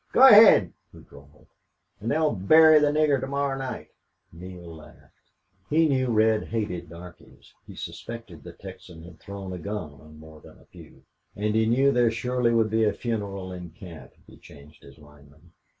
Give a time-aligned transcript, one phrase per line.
[0.13, 1.45] "Go ahaid," he drawled,
[2.01, 3.89] "an' they'll bury the nigger to morrow night."
[4.33, 5.13] Neale laughed.
[5.69, 10.41] He knew Red hated darkies he suspected the Texan had thrown a gun on more
[10.41, 11.03] than a few
[11.35, 14.97] and he knew there surely would be a funeral in camp if he changed his
[14.97, 15.51] lineman.